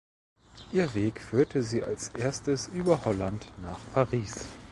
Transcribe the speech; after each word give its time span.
Ihr 0.71 0.95
Weg 0.95 1.21
führte 1.21 1.61
sie 1.61 1.83
als 1.83 2.09
Erstes 2.17 2.67
über 2.69 3.05
Holland 3.05 3.51
nach 3.61 3.77
Paris. 3.93 4.47